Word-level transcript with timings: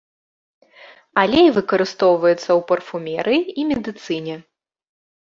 Алей 1.25 1.47
выкарыстоўваецца 1.59 2.39
ў 2.39 2.59
парфумерыі 2.75 3.41
і 3.59 3.71
медыцыне. 3.77 4.35